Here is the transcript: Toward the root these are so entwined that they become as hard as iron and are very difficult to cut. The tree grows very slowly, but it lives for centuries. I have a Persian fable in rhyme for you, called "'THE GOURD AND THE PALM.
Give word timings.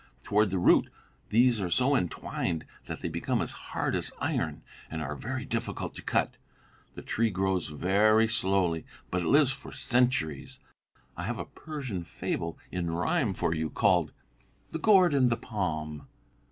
Toward 0.23 0.49
the 0.49 0.57
root 0.57 0.89
these 1.29 1.61
are 1.61 1.69
so 1.69 1.95
entwined 1.95 2.65
that 2.87 3.01
they 3.01 3.07
become 3.07 3.39
as 3.39 3.51
hard 3.51 3.93
as 3.93 4.11
iron 4.17 4.63
and 4.89 4.99
are 4.99 5.15
very 5.15 5.45
difficult 5.45 5.93
to 5.93 6.01
cut. 6.01 6.37
The 6.95 7.03
tree 7.03 7.29
grows 7.29 7.67
very 7.67 8.27
slowly, 8.27 8.83
but 9.11 9.21
it 9.21 9.27
lives 9.27 9.51
for 9.51 9.71
centuries. 9.71 10.59
I 11.15 11.25
have 11.25 11.37
a 11.37 11.45
Persian 11.45 12.03
fable 12.03 12.57
in 12.71 12.89
rhyme 12.89 13.35
for 13.35 13.53
you, 13.53 13.69
called 13.69 14.11
"'THE 14.71 14.79
GOURD 14.79 15.13
AND 15.13 15.29
THE 15.29 15.37
PALM. 15.37 16.07